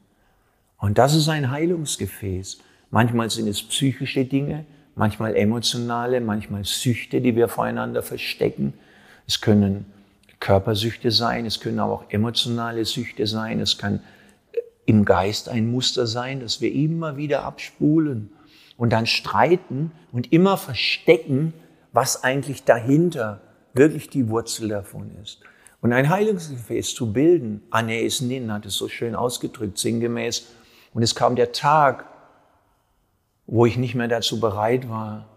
Und 0.76 0.99
das 0.99 1.14
ist 1.14 1.30
ein 1.30 1.50
Heilungsgefäß. 1.50 2.59
Manchmal 2.90 3.30
sind 3.30 3.49
es 3.49 3.62
psychische 3.62 4.26
Dinge, 4.26 4.66
manchmal 4.95 5.35
emotionale, 5.35 6.21
manchmal 6.21 6.66
Süchte, 6.66 7.23
die 7.23 7.35
wir 7.35 7.49
voreinander 7.49 8.02
verstecken. 8.02 8.75
Es 9.26 9.40
können 9.40 9.87
Körpersüchte 10.38 11.11
sein, 11.11 11.47
es 11.47 11.59
können 11.59 11.78
aber 11.78 11.95
auch 11.95 12.11
emotionale 12.11 12.85
Süchte 12.85 13.26
sein, 13.26 13.59
es 13.59 13.78
kann 13.78 14.00
im 14.85 15.07
Geist 15.07 15.49
ein 15.49 15.71
Muster 15.71 16.07
sein, 16.07 16.40
das 16.40 16.61
wir 16.61 16.75
immer 16.75 17.16
wieder 17.16 17.42
abspulen 17.42 18.33
und 18.76 18.92
dann 18.92 19.07
streiten 19.07 19.92
und 20.12 20.30
immer 20.30 20.59
verstecken, 20.59 21.54
was 21.95 22.23
eigentlich 22.23 22.64
dahinter 22.64 23.40
wirklich 23.75 24.08
die 24.08 24.28
Wurzel 24.28 24.68
davon 24.68 25.10
ist. 25.22 25.40
Und 25.80 25.92
ein 25.92 26.08
Heilungsgefäß 26.08 26.94
zu 26.94 27.12
bilden, 27.12 27.62
Anais 27.70 28.20
Nin 28.20 28.52
hat 28.52 28.66
es 28.66 28.75
so 28.75 28.88
schön 28.88 29.14
ausgedrückt, 29.14 29.78
sinngemäß, 29.78 30.48
und 30.94 31.02
es 31.02 31.14
kam 31.14 31.37
der 31.37 31.52
Tag, 31.52 32.06
wo 33.46 33.66
ich 33.66 33.76
nicht 33.76 33.94
mehr 33.94 34.08
dazu 34.08 34.40
bereit 34.40 34.88
war, 34.88 35.28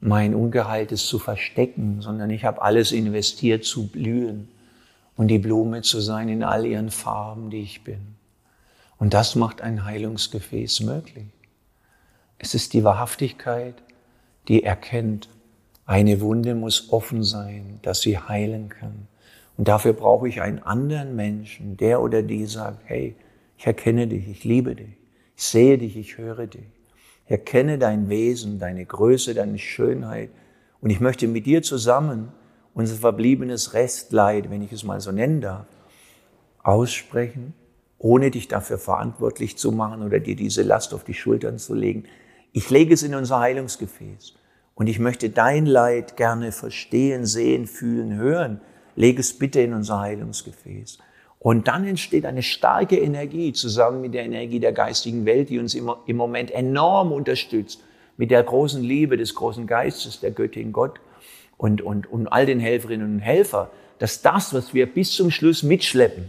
mein 0.00 0.34
Ungeheiltes 0.34 1.06
zu 1.06 1.18
verstecken, 1.18 2.00
sondern 2.02 2.30
ich 2.30 2.44
habe 2.44 2.62
alles 2.62 2.92
investiert 2.92 3.64
zu 3.64 3.88
blühen 3.88 4.48
und 5.16 5.28
die 5.28 5.38
Blume 5.38 5.82
zu 5.82 6.00
sein 6.00 6.28
in 6.28 6.44
all 6.44 6.66
ihren 6.66 6.90
Farben, 6.90 7.50
die 7.50 7.62
ich 7.62 7.82
bin. 7.82 8.14
Und 8.98 9.14
das 9.14 9.34
macht 9.34 9.60
ein 9.60 9.84
Heilungsgefäß 9.84 10.80
möglich. 10.80 11.26
Es 12.38 12.54
ist 12.54 12.72
die 12.74 12.84
Wahrhaftigkeit, 12.84 13.74
die 14.46 14.62
erkennt, 14.62 15.28
eine 15.88 16.20
Wunde 16.20 16.54
muss 16.54 16.92
offen 16.92 17.22
sein, 17.22 17.78
dass 17.80 18.02
sie 18.02 18.18
heilen 18.18 18.68
kann. 18.68 19.08
Und 19.56 19.68
dafür 19.68 19.94
brauche 19.94 20.28
ich 20.28 20.42
einen 20.42 20.58
anderen 20.58 21.16
Menschen, 21.16 21.78
der 21.78 22.02
oder 22.02 22.22
die 22.22 22.44
sagt, 22.44 22.82
hey, 22.84 23.16
ich 23.56 23.66
erkenne 23.66 24.06
dich, 24.06 24.28
ich 24.28 24.44
liebe 24.44 24.74
dich, 24.74 24.98
ich 25.34 25.42
sehe 25.42 25.78
dich, 25.78 25.96
ich 25.96 26.18
höre 26.18 26.46
dich. 26.46 26.68
Erkenne 27.26 27.78
dein 27.78 28.10
Wesen, 28.10 28.58
deine 28.58 28.84
Größe, 28.84 29.32
deine 29.32 29.58
Schönheit. 29.58 30.28
Und 30.82 30.90
ich 30.90 31.00
möchte 31.00 31.26
mit 31.26 31.46
dir 31.46 31.62
zusammen 31.62 32.32
unser 32.74 32.96
verbliebenes 32.96 33.72
Restleid, 33.72 34.50
wenn 34.50 34.60
ich 34.60 34.72
es 34.72 34.84
mal 34.84 35.00
so 35.00 35.10
nennen 35.10 35.40
darf, 35.40 35.66
aussprechen, 36.62 37.54
ohne 37.96 38.30
dich 38.30 38.46
dafür 38.46 38.76
verantwortlich 38.76 39.56
zu 39.56 39.72
machen 39.72 40.02
oder 40.02 40.20
dir 40.20 40.36
diese 40.36 40.62
Last 40.62 40.92
auf 40.92 41.04
die 41.04 41.14
Schultern 41.14 41.58
zu 41.58 41.74
legen. 41.74 42.04
Ich 42.52 42.68
lege 42.68 42.92
es 42.92 43.02
in 43.02 43.14
unser 43.14 43.40
Heilungsgefäß. 43.40 44.37
Und 44.78 44.86
ich 44.86 45.00
möchte 45.00 45.28
dein 45.28 45.66
Leid 45.66 46.16
gerne 46.16 46.52
verstehen, 46.52 47.26
sehen, 47.26 47.66
fühlen, 47.66 48.14
hören. 48.14 48.60
Lege 48.94 49.18
es 49.18 49.36
bitte 49.36 49.60
in 49.60 49.72
unser 49.72 49.98
Heilungsgefäß. 49.98 50.98
Und 51.40 51.66
dann 51.66 51.84
entsteht 51.84 52.24
eine 52.24 52.44
starke 52.44 52.96
Energie 52.96 53.52
zusammen 53.52 54.00
mit 54.02 54.14
der 54.14 54.24
Energie 54.24 54.60
der 54.60 54.70
geistigen 54.70 55.26
Welt, 55.26 55.50
die 55.50 55.58
uns 55.58 55.74
im 55.74 56.16
Moment 56.16 56.52
enorm 56.52 57.10
unterstützt, 57.10 57.82
mit 58.16 58.30
der 58.30 58.44
großen 58.44 58.80
Liebe 58.80 59.16
des 59.16 59.34
großen 59.34 59.66
Geistes, 59.66 60.20
der 60.20 60.30
Göttin 60.30 60.70
Gott 60.70 61.00
und, 61.56 61.82
und, 61.82 62.06
und 62.06 62.28
all 62.28 62.46
den 62.46 62.60
Helferinnen 62.60 63.14
und 63.14 63.18
Helfer, 63.18 63.72
dass 63.98 64.22
das, 64.22 64.54
was 64.54 64.74
wir 64.74 64.86
bis 64.86 65.10
zum 65.10 65.32
Schluss 65.32 65.64
mitschleppen, 65.64 66.28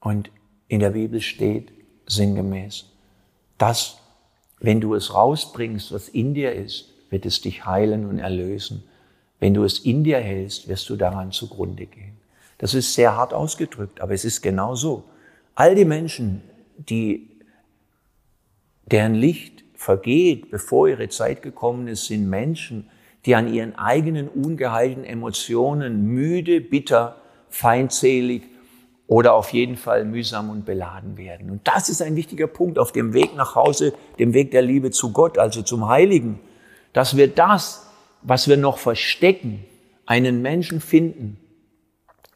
und 0.00 0.32
in 0.66 0.80
der 0.80 0.90
Bibel 0.90 1.20
steht 1.20 1.70
sinngemäß, 2.06 2.86
dass 3.56 3.98
wenn 4.58 4.80
du 4.80 4.94
es 4.94 5.14
rausbringst, 5.14 5.92
was 5.92 6.08
in 6.08 6.34
dir 6.34 6.52
ist, 6.52 6.95
wird 7.10 7.26
es 7.26 7.40
dich 7.40 7.66
heilen 7.66 8.06
und 8.06 8.18
erlösen. 8.18 8.84
Wenn 9.38 9.54
du 9.54 9.64
es 9.64 9.80
in 9.80 10.04
dir 10.04 10.18
hältst, 10.18 10.68
wirst 10.68 10.88
du 10.88 10.96
daran 10.96 11.32
zugrunde 11.32 11.86
gehen. 11.86 12.16
Das 12.58 12.74
ist 12.74 12.94
sehr 12.94 13.16
hart 13.16 13.34
ausgedrückt, 13.34 14.00
aber 14.00 14.14
es 14.14 14.24
ist 14.24 14.40
genau 14.40 14.74
so. 14.74 15.04
All 15.54 15.74
die 15.74 15.84
Menschen, 15.84 16.42
die, 16.76 17.28
deren 18.86 19.14
Licht 19.14 19.64
vergeht, 19.74 20.50
bevor 20.50 20.88
ihre 20.88 21.08
Zeit 21.08 21.42
gekommen 21.42 21.86
ist, 21.88 22.06
sind 22.06 22.28
Menschen, 22.28 22.88
die 23.26 23.34
an 23.34 23.52
ihren 23.52 23.76
eigenen 23.76 24.28
ungeheilten 24.28 25.04
Emotionen 25.04 26.06
müde, 26.06 26.60
bitter, 26.60 27.16
feindselig 27.50 28.42
oder 29.06 29.34
auf 29.34 29.52
jeden 29.52 29.76
Fall 29.76 30.04
mühsam 30.04 30.50
und 30.50 30.64
beladen 30.64 31.16
werden. 31.16 31.50
Und 31.50 31.66
das 31.66 31.88
ist 31.88 32.02
ein 32.02 32.16
wichtiger 32.16 32.46
Punkt 32.46 32.78
auf 32.78 32.92
dem 32.92 33.12
Weg 33.12 33.36
nach 33.36 33.54
Hause, 33.54 33.92
dem 34.18 34.32
Weg 34.32 34.50
der 34.50 34.62
Liebe 34.62 34.90
zu 34.90 35.12
Gott, 35.12 35.38
also 35.38 35.62
zum 35.62 35.88
Heiligen, 35.88 36.40
dass 36.96 37.14
wir 37.14 37.28
das, 37.28 37.90
was 38.22 38.48
wir 38.48 38.56
noch 38.56 38.78
verstecken, 38.78 39.62
einen 40.06 40.40
Menschen 40.40 40.80
finden, 40.80 41.36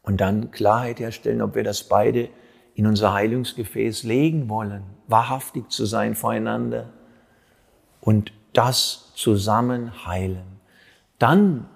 und 0.03 0.21
dann 0.21 0.51
Klarheit 0.51 0.99
herstellen, 0.99 1.41
ob 1.41 1.55
wir 1.55 1.63
das 1.63 1.83
beide 1.83 2.29
in 2.75 2.85
unser 2.85 3.11
Heilungsgefäß 3.11 4.03
legen 4.03 4.49
wollen, 4.49 4.83
wahrhaftig 5.07 5.69
zu 5.69 5.85
sein 5.85 6.13
voreinander 6.13 6.91
und 8.01 8.33
das 8.53 9.13
zusammen 9.15 10.05
heilen. 10.05 10.59
Dann 11.17 11.67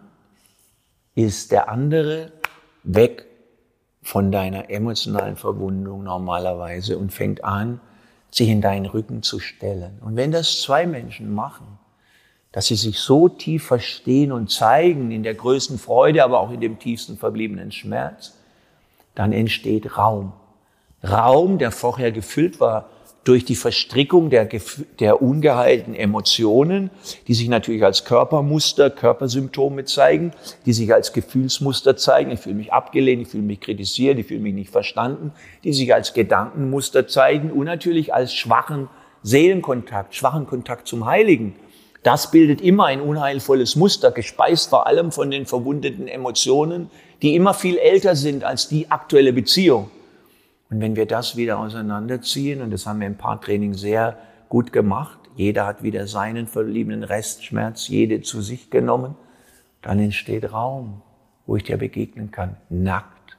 ist 1.15 1.51
der 1.51 1.69
andere 1.69 2.33
weg 2.83 3.25
von 4.03 4.31
deiner 4.31 4.69
emotionalen 4.69 5.37
Verwundung 5.37 6.03
normalerweise 6.03 6.99
und 6.99 7.11
fängt 7.11 7.43
an, 7.43 7.81
sich 8.29 8.49
in 8.49 8.61
deinen 8.61 8.85
Rücken 8.85 9.23
zu 9.23 9.39
stellen. 9.39 9.97
Und 10.01 10.17
wenn 10.17 10.31
das 10.31 10.61
zwei 10.61 10.85
Menschen 10.85 11.33
machen, 11.33 11.79
dass 12.55 12.67
sie 12.67 12.77
sich 12.77 12.99
so 12.99 13.27
tief 13.27 13.65
verstehen 13.65 14.31
und 14.31 14.49
zeigen 14.49 15.11
in 15.11 15.23
der 15.23 15.33
größten 15.33 15.77
Freude, 15.77 16.23
aber 16.23 16.39
auch 16.39 16.51
in 16.51 16.61
dem 16.61 16.79
tiefsten 16.79 17.17
verbliebenen 17.17 17.73
Schmerz, 17.73 18.33
dann 19.13 19.33
entsteht 19.33 19.97
Raum. 19.97 20.31
Raum, 21.03 21.57
der 21.57 21.71
vorher 21.71 22.13
gefüllt 22.13 22.61
war 22.61 22.89
durch 23.25 23.43
die 23.43 23.57
Verstrickung 23.57 24.29
der, 24.29 24.47
der 24.99 25.21
ungeheilten 25.21 25.93
Emotionen, 25.95 26.91
die 27.27 27.33
sich 27.33 27.49
natürlich 27.49 27.83
als 27.83 28.05
Körpermuster, 28.05 28.89
Körpersymptome 28.89 29.83
zeigen, 29.83 30.31
die 30.65 30.71
sich 30.71 30.93
als 30.93 31.11
Gefühlsmuster 31.11 31.97
zeigen. 31.97 32.31
Ich 32.31 32.39
fühle 32.39 32.55
mich 32.55 32.71
abgelehnt, 32.71 33.23
ich 33.23 33.27
fühle 33.27 33.43
mich 33.43 33.59
kritisiert, 33.59 34.17
ich 34.17 34.27
fühle 34.27 34.39
mich 34.39 34.53
nicht 34.53 34.69
verstanden, 34.69 35.33
die 35.65 35.73
sich 35.73 35.93
als 35.93 36.13
Gedankenmuster 36.13 37.05
zeigen 37.05 37.51
und 37.51 37.65
natürlich 37.65 38.13
als 38.13 38.33
schwachen 38.33 38.87
Seelenkontakt, 39.23 40.15
schwachen 40.15 40.47
Kontakt 40.47 40.87
zum 40.87 41.05
Heiligen. 41.05 41.55
Das 42.05 42.29
bildet 42.29 42.61
immer 42.61 42.85
ein 42.85 43.01
unheilvolles 43.01 43.75
Muster, 43.75 44.11
gespeist 44.11 44.69
vor 44.69 44.85
allem 44.85 45.11
von 45.11 45.31
den 45.31 45.47
verwundeten 45.47 46.07
Emotionen, 46.07 46.91
die 47.23 47.33
immer 47.33 47.55
viel 47.55 47.77
älter 47.77 48.15
sind 48.15 48.43
als 48.43 48.67
die 48.67 48.91
aktuelle 48.91 49.33
Beziehung. 49.33 49.89
Und 50.69 50.81
wenn 50.81 50.95
wir 50.95 51.07
das 51.07 51.35
wieder 51.35 51.57
auseinanderziehen, 51.57 52.61
und 52.61 52.69
das 52.69 52.85
haben 52.85 52.99
wir 52.99 53.07
im 53.07 53.17
Paartraining 53.17 53.73
sehr 53.73 54.19
gut 54.49 54.71
gemacht, 54.71 55.17
jeder 55.35 55.65
hat 55.65 55.81
wieder 55.81 56.05
seinen 56.05 56.45
verbliebenen 56.45 57.03
Restschmerz, 57.03 57.87
jede 57.87 58.21
zu 58.21 58.43
sich 58.43 58.69
genommen, 58.69 59.15
dann 59.81 59.97
entsteht 59.97 60.53
Raum, 60.53 61.01
wo 61.47 61.55
ich 61.55 61.63
dir 61.63 61.77
begegnen 61.77 62.29
kann. 62.29 62.55
Nackt, 62.69 63.35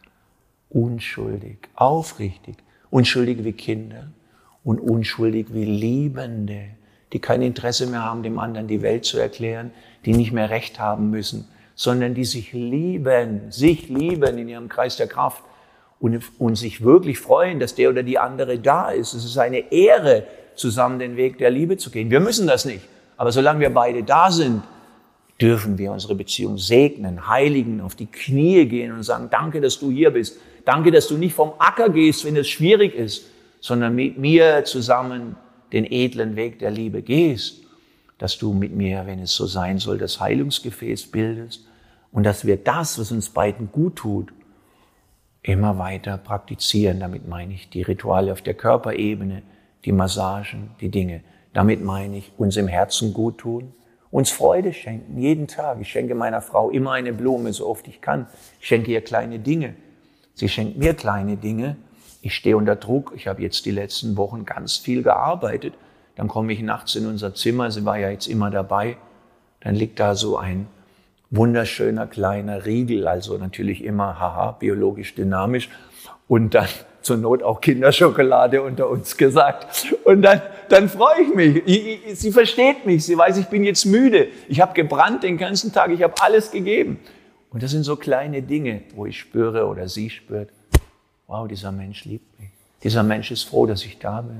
unschuldig, 0.71 1.69
aufrichtig, 1.77 2.57
unschuldig 2.91 3.45
wie 3.45 3.53
Kinder 3.53 4.09
und 4.65 4.81
unschuldig 4.81 5.55
wie 5.55 5.67
Liebende, 5.67 6.71
die 7.13 7.19
kein 7.19 7.43
Interesse 7.43 7.87
mehr 7.87 8.05
haben, 8.05 8.23
dem 8.23 8.39
anderen 8.39 8.69
die 8.69 8.83
Welt 8.83 9.05
zu 9.05 9.19
erklären, 9.19 9.71
die 10.05 10.13
nicht 10.13 10.33
mehr 10.33 10.51
Recht 10.51 10.79
haben 10.81 11.11
müssen, 11.11 11.49
sondern 11.75 12.15
die 12.15 12.25
sich 12.25 12.53
lieben, 12.53 13.51
sich 13.51 13.89
lieben 13.89 14.39
in 14.39 14.49
ihrem 14.49 14.69
Kreis 14.69 14.97
der 14.97 15.07
Kraft 15.07 15.43
und, 16.01 16.21
und 16.39 16.57
sich 16.57 16.83
wirklich 16.83 17.19
freuen, 17.19 17.61
dass 17.61 17.75
der 17.75 17.91
oder 17.91 18.03
die 18.03 18.19
andere 18.19 18.59
da 18.59 18.91
ist. 18.91 19.15
Es 19.15 19.25
ist 19.25 19.39
eine 19.39 19.73
Ehre, 19.73 20.27
zusammen 20.57 20.99
den 20.99 21.17
Weg 21.17 21.39
der 21.39 21.51
Liebe 21.51 21.77
zu 21.77 21.91
gehen. 21.91 22.11
Wir 22.11 22.21
müssen 22.21 22.47
das 22.47 22.65
nicht. 22.65 22.83
Aber 23.17 23.33
solange 23.33 23.61
wir 23.61 23.71
beide 23.71 24.03
da 24.03 24.31
sind, 24.31 24.63
dürfen 25.41 25.79
wir 25.79 25.93
unsere 25.93 26.15
Beziehung 26.15 26.59
segnen, 26.59 27.29
heiligen, 27.29 27.81
auf 27.81 27.95
die 27.95 28.07
Knie 28.07 28.67
gehen 28.67 28.93
und 28.93 29.03
sagen, 29.03 29.29
danke, 29.31 29.61
dass 29.61 29.79
du 29.79 29.91
hier 29.91 30.11
bist. 30.11 30.39
Danke, 30.65 30.91
dass 30.91 31.09
du 31.09 31.17
nicht 31.17 31.35
vom 31.35 31.53
Acker 31.59 31.91
gehst, 31.91 32.25
wenn 32.25 32.37
es 32.37 32.49
schwierig 32.49 32.95
ist, 32.95 33.27
sondern 33.61 33.95
mit 33.95 34.19
mir 34.19 34.65
zusammen 34.65 35.37
den 35.73 35.85
edlen 35.85 36.37
Weg 36.37 36.59
der 36.59 36.71
Liebe 36.71 37.03
gehst. 37.03 37.63
Dass 38.19 38.39
du 38.39 38.53
mit 38.55 38.75
mir, 38.75 39.07
wenn 39.07 39.19
es 39.19 39.35
so 39.35 39.47
sein 39.47 39.79
soll, 39.79 39.99
das 39.99 40.21
Heilungsgefäß 40.21 41.09
bildest 41.09 41.67
und 42.13 42.25
dass 42.25 42.47
wir 42.47 42.57
das, 42.57 42.99
was 42.99 43.13
uns 43.13 43.29
beiden 43.29 43.71
gut 43.71 43.97
tut, 43.97 44.33
immer 45.43 45.79
weiter 45.79 46.17
praktizieren. 46.17 46.99
Damit 46.99 47.29
meine 47.29 47.55
ich 47.55 47.69
die 47.69 47.83
Rituale 47.83 48.33
auf 48.33 48.43
der 48.43 48.55
Körperebene, 48.55 49.43
die 49.85 49.93
Massagen, 49.93 50.71
die 50.81 50.89
Dinge. 50.89 51.23
Damit 51.53 51.83
meine 51.83 52.19
ich 52.19 52.33
uns 52.37 52.57
im 52.57 52.69
Herzen 52.69 53.15
gut 53.15 53.39
tun, 53.39 53.73
uns 54.11 54.31
Freude 54.31 54.73
schenken, 54.73 55.19
jeden 55.19 55.47
Tag. 55.47 55.79
Ich 55.81 55.89
schenke 55.91 56.15
meiner 56.15 56.41
Frau 56.41 56.71
immer 56.71 56.93
eine 56.93 57.13
Blume, 57.13 57.53
so 57.53 57.69
oft 57.69 57.87
ich 57.87 58.01
kann. 58.01 58.27
Ich 58.61 58.67
schenke 58.67 58.91
ihr 58.93 59.01
kleine 59.01 59.39
Dinge. 59.39 59.75
Sie 60.35 60.49
schenkt 60.49 60.79
mir 60.79 60.95
kleine 60.95 61.37
Dinge. 61.37 61.77
Ich 62.27 62.35
stehe 62.35 62.57
unter 62.57 62.75
Druck. 62.75 63.13
Ich 63.15 63.29
habe 63.29 63.41
jetzt 63.41 63.67
die 63.67 63.71
letzten 63.71 64.17
Wochen 64.17 64.45
ganz 64.45 64.79
viel 64.79 65.05
gearbeitet. 65.05 65.75
Dann 66.17 66.27
komme 66.27 66.53
ich 66.53 66.61
nachts 66.61 66.97
in 66.97 67.07
unser 67.07 67.37
Zimmer. 67.37 67.71
Sie 67.71 67.85
war 67.85 68.01
ja 68.01 68.11
jetzt 68.11 68.27
immer 68.27 68.51
dabei. 68.51 68.97
Dann 69.61 69.77
liegt 69.77 70.01
da 70.01 70.17
so 70.17 70.37
ein 70.37 70.67
wunderschöner 71.31 72.09
kleiner 72.09 72.67
Riegel, 72.67 73.07
also 73.07 73.39
natürlich 73.39 73.85
immer, 73.85 74.19
haha, 74.19 74.57
biologisch 74.59 75.15
dynamisch 75.15 75.69
und 76.27 76.55
dann 76.55 76.67
zur 77.01 77.17
Not 77.17 77.45
auch 77.45 77.61
Kinderschokolade 77.61 78.61
unter 78.61 78.91
uns 78.91 79.17
gesagt. 79.17 79.95
Und 80.03 80.23
dann, 80.23 80.43
dann 80.69 80.89
freue 80.89 81.23
ich 81.23 81.33
mich. 81.33 81.63
Ich, 81.65 82.07
ich, 82.09 82.19
sie 82.19 82.33
versteht 82.33 82.87
mich, 82.87 83.07
sie 83.07 83.17
weiß, 83.17 83.37
ich 83.37 83.47
bin 83.47 83.63
jetzt 83.63 83.85
müde. 83.85 84.27
Ich 84.49 84.61
habe 84.61 84.75
gebrannt 84.75 85.23
den 85.23 85.39
ganzen 85.39 85.73
Tag, 85.73 85.93
ich 85.93 86.03
habe 86.03 86.15
alles 86.21 86.51
gegeben. 86.51 86.99
Und 87.51 87.63
das 87.63 87.71
sind 87.71 87.85
so 87.85 87.95
kleine 87.95 88.43
Dinge, 88.43 88.83
wo 88.97 89.07
ich 89.07 89.17
spüre 89.17 89.67
oder 89.67 89.89
sie 89.89 90.11
spürt, 90.11 90.51
wow, 91.27 91.49
dieser 91.49 91.73
Mensch 91.73 92.05
liebt 92.05 92.39
mich. 92.39 92.51
Dieser 92.83 93.03
Mensch 93.03 93.31
ist 93.31 93.45
froh, 93.45 93.67
dass 93.67 93.85
ich 93.85 93.99
da 93.99 94.21
bin. 94.21 94.37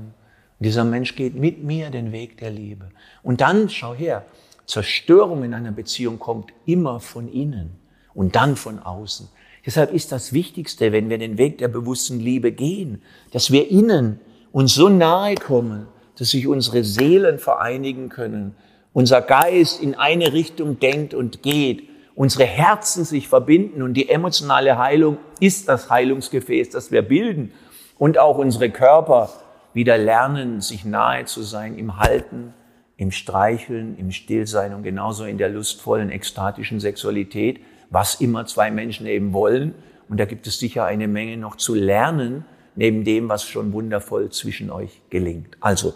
Und 0.59 0.65
dieser 0.65 0.83
Mensch 0.83 1.15
geht 1.15 1.35
mit 1.35 1.63
mir 1.63 1.89
den 1.89 2.11
Weg 2.11 2.37
der 2.37 2.51
Liebe. 2.51 2.89
Und 3.23 3.41
dann, 3.41 3.69
schau 3.69 3.93
her, 3.93 4.25
Zerstörung 4.65 5.43
in 5.43 5.53
einer 5.53 5.71
Beziehung 5.71 6.19
kommt 6.19 6.51
immer 6.65 6.99
von 6.99 7.31
innen 7.31 7.71
und 8.13 8.35
dann 8.35 8.55
von 8.55 8.79
außen. 8.79 9.29
Deshalb 9.65 9.93
ist 9.93 10.11
das 10.11 10.33
Wichtigste, 10.33 10.91
wenn 10.91 11.09
wir 11.09 11.17
den 11.17 11.37
Weg 11.37 11.57
der 11.57 11.67
bewussten 11.67 12.19
Liebe 12.19 12.51
gehen, 12.51 13.01
dass 13.31 13.51
wir 13.51 13.69
innen 13.69 14.19
uns 14.51 14.73
so 14.73 14.89
nahe 14.89 15.35
kommen, 15.35 15.87
dass 16.17 16.31
sich 16.31 16.47
unsere 16.47 16.83
Seelen 16.83 17.37
vereinigen 17.37 18.09
können, 18.09 18.55
unser 18.93 19.21
Geist 19.21 19.81
in 19.81 19.93
eine 19.95 20.33
Richtung 20.33 20.79
denkt 20.79 21.13
und 21.13 21.43
geht, 21.43 21.86
unsere 22.17 22.45
Herzen 22.45 23.05
sich 23.05 23.27
verbinden 23.27 23.83
und 23.83 23.93
die 23.93 24.09
emotionale 24.09 24.79
Heilung 24.79 25.19
ist 25.39 25.69
das 25.69 25.91
Heilungsgefäß, 25.91 26.71
das 26.71 26.91
wir 26.91 27.03
bilden 27.03 27.53
und 27.99 28.17
auch 28.17 28.39
unsere 28.39 28.71
Körper 28.71 29.29
wieder 29.73 29.99
lernen, 29.99 30.59
sich 30.59 30.83
nahe 30.83 31.25
zu 31.25 31.43
sein 31.43 31.77
im 31.77 31.97
Halten, 31.97 32.55
im 32.97 33.11
Streicheln, 33.11 33.95
im 33.99 34.09
Stillsein 34.09 34.73
und 34.73 34.81
genauso 34.81 35.25
in 35.25 35.37
der 35.37 35.49
lustvollen, 35.49 36.09
ekstatischen 36.09 36.79
Sexualität, 36.79 37.59
was 37.91 38.15
immer 38.15 38.47
zwei 38.47 38.71
Menschen 38.71 39.05
eben 39.05 39.31
wollen. 39.31 39.75
Und 40.09 40.19
da 40.19 40.25
gibt 40.25 40.47
es 40.47 40.57
sicher 40.57 40.85
eine 40.85 41.07
Menge 41.07 41.37
noch 41.37 41.55
zu 41.55 41.75
lernen, 41.75 42.45
neben 42.75 43.03
dem, 43.03 43.29
was 43.29 43.43
schon 43.43 43.73
wundervoll 43.73 44.31
zwischen 44.31 44.71
euch 44.71 45.03
gelingt. 45.11 45.55
Also, 45.59 45.93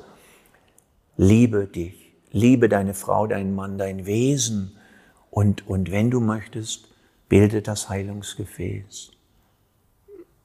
liebe 1.18 1.66
dich, 1.66 2.14
liebe 2.32 2.70
deine 2.70 2.94
Frau, 2.94 3.26
deinen 3.26 3.56
Mann, 3.56 3.80
dein 3.80 4.06
Wesen 4.06 4.78
und, 5.32 5.68
und 5.68 5.92
wenn 5.92 6.12
du 6.12 6.20
möchtest, 6.20 6.90
bilde 7.28 7.64
das 7.64 7.90
Heilungsgefäß. 7.90 9.12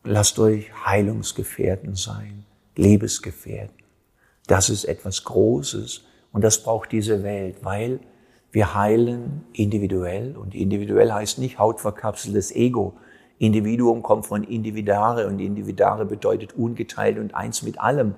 Lasst 0.04 0.38
euch 0.38 0.72
Heilungsgefährten 0.86 1.94
sein, 1.96 2.46
Liebesgefährten. 2.76 3.84
Das 4.46 4.70
ist 4.70 4.84
etwas 4.84 5.24
Großes, 5.24 6.04
und 6.36 6.42
das 6.42 6.62
braucht 6.62 6.92
diese 6.92 7.22
Welt, 7.22 7.58
weil 7.62 7.98
wir 8.52 8.74
heilen 8.74 9.44
individuell. 9.54 10.36
Und 10.36 10.54
individuell 10.54 11.10
heißt 11.10 11.38
nicht 11.38 11.58
hautverkapseltes 11.58 12.54
Ego. 12.54 12.94
Individuum 13.38 14.02
kommt 14.02 14.26
von 14.26 14.44
Individare 14.44 15.28
und 15.28 15.38
Individare 15.40 16.04
bedeutet 16.04 16.54
ungeteilt 16.54 17.18
und 17.18 17.34
eins 17.34 17.62
mit 17.62 17.80
allem. 17.80 18.16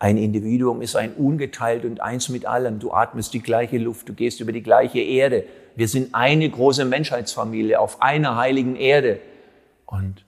Ein 0.00 0.16
Individuum 0.16 0.80
ist 0.80 0.96
ein 0.96 1.12
ungeteilt 1.12 1.84
und 1.84 2.00
eins 2.00 2.30
mit 2.30 2.46
allem. 2.46 2.78
Du 2.78 2.90
atmest 2.90 3.34
die 3.34 3.42
gleiche 3.42 3.76
Luft, 3.76 4.08
du 4.08 4.14
gehst 4.14 4.40
über 4.40 4.50
die 4.50 4.62
gleiche 4.62 5.00
Erde. 5.00 5.44
Wir 5.76 5.88
sind 5.88 6.14
eine 6.14 6.48
große 6.48 6.86
Menschheitsfamilie 6.86 7.78
auf 7.78 8.00
einer 8.00 8.36
heiligen 8.36 8.76
Erde. 8.76 9.20
Und 9.84 10.24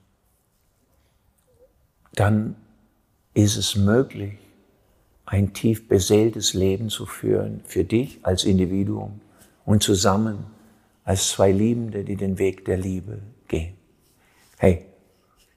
dann 2.13 2.55
ist 3.33 3.57
es 3.57 3.75
möglich, 3.75 4.37
ein 5.25 5.53
tief 5.53 5.87
beseeltes 5.87 6.53
Leben 6.53 6.89
zu 6.89 7.07
führen 7.07 7.61
für 7.65 7.83
dich 7.83 8.19
als 8.21 8.43
Individuum 8.43 9.21
und 9.65 9.81
zusammen 9.81 10.45
als 11.03 11.29
zwei 11.29 11.51
Liebende, 11.51 12.03
die 12.03 12.15
den 12.15 12.37
Weg 12.37 12.65
der 12.65 12.77
Liebe 12.77 13.23
gehen. 13.47 13.73
Hey, 14.59 14.85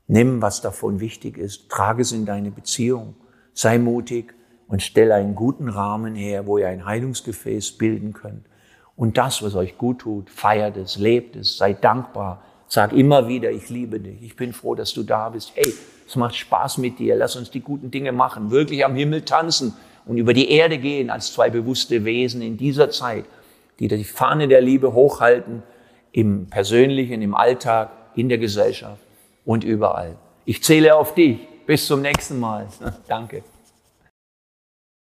nimm, 0.06 0.40
was 0.40 0.62
davon 0.62 1.00
wichtig 1.00 1.36
ist, 1.36 1.68
trage 1.68 2.00
es 2.00 2.12
in 2.12 2.24
deine 2.24 2.50
Beziehung, 2.50 3.14
sei 3.56 3.78
mutig 3.78 4.34
und 4.68 4.82
stelle 4.82 5.14
einen 5.14 5.34
guten 5.34 5.68
Rahmen 5.68 6.14
her, 6.14 6.46
wo 6.46 6.58
ihr 6.58 6.68
ein 6.68 6.84
Heilungsgefäß 6.84 7.72
bilden 7.72 8.12
könnt. 8.12 8.44
Und 8.94 9.16
das, 9.16 9.42
was 9.42 9.54
euch 9.54 9.78
gut 9.78 10.00
tut, 10.00 10.30
feiert 10.30 10.76
es, 10.76 10.98
lebt 10.98 11.36
es, 11.36 11.56
sei 11.56 11.72
dankbar, 11.72 12.42
sag 12.68 12.92
immer 12.92 13.28
wieder, 13.28 13.50
ich 13.50 13.68
liebe 13.70 13.98
dich, 13.98 14.22
ich 14.22 14.36
bin 14.36 14.52
froh, 14.52 14.74
dass 14.74 14.92
du 14.92 15.02
da 15.02 15.30
bist. 15.30 15.52
Hey, 15.54 15.72
es 16.06 16.16
macht 16.16 16.36
Spaß 16.36 16.78
mit 16.78 16.98
dir. 16.98 17.16
Lass 17.16 17.34
uns 17.34 17.50
die 17.50 17.60
guten 17.60 17.90
Dinge 17.90 18.12
machen. 18.12 18.50
Wirklich 18.50 18.84
am 18.84 18.94
Himmel 18.94 19.22
tanzen 19.22 19.74
und 20.04 20.18
über 20.18 20.34
die 20.34 20.50
Erde 20.50 20.78
gehen 20.78 21.10
als 21.10 21.32
zwei 21.32 21.50
bewusste 21.50 22.04
Wesen 22.04 22.42
in 22.42 22.56
dieser 22.56 22.90
Zeit, 22.90 23.24
die 23.78 23.88
die 23.88 24.04
Fahne 24.04 24.48
der 24.48 24.60
Liebe 24.60 24.92
hochhalten 24.92 25.62
im 26.12 26.46
persönlichen, 26.46 27.22
im 27.22 27.34
Alltag, 27.34 27.90
in 28.14 28.28
der 28.28 28.38
Gesellschaft 28.38 29.00
und 29.44 29.64
überall. 29.64 30.16
Ich 30.44 30.62
zähle 30.62 30.94
auf 30.94 31.14
dich. 31.14 31.38
Bis 31.66 31.86
zum 31.86 32.00
nächsten 32.00 32.38
Mal. 32.38 32.68
Danke. 33.08 33.42